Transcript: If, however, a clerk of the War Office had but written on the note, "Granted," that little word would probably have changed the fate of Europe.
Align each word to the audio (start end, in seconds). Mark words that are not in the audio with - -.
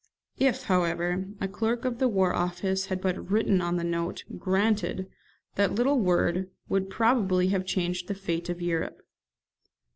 If, 0.39 0.63
however, 0.63 1.27
a 1.39 1.47
clerk 1.47 1.85
of 1.85 1.99
the 1.99 2.07
War 2.09 2.33
Office 2.33 2.87
had 2.87 3.01
but 3.01 3.29
written 3.29 3.61
on 3.61 3.77
the 3.77 3.83
note, 3.83 4.23
"Granted," 4.39 5.07
that 5.57 5.73
little 5.75 5.99
word 5.99 6.49
would 6.67 6.89
probably 6.89 7.49
have 7.49 7.67
changed 7.67 8.07
the 8.07 8.15
fate 8.15 8.49
of 8.49 8.59
Europe. 8.63 9.03